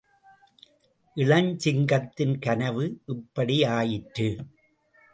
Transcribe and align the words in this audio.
இளஞ்சிங்கத்தின் 1.17 2.39
கனவு 2.39 3.01
இப்படி 3.05 3.63
ஆயிற்று. 3.63 4.29